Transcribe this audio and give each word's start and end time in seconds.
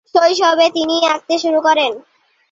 শৈশবেই 0.13 0.71
তিনি 0.71 0.95
আঁকতে 1.07 1.35
শুরু 1.39 1.59
করেন। 1.61 1.91